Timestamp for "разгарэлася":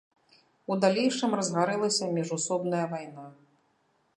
1.39-2.09